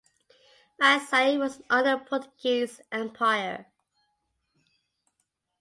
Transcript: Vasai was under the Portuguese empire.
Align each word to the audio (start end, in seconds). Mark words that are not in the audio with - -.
Vasai 0.81 1.37
was 1.37 1.61
under 1.69 1.91
the 1.95 2.03
Portuguese 2.03 2.81
empire. 2.91 3.67